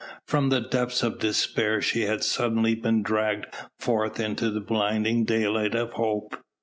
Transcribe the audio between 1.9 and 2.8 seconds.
had suddenly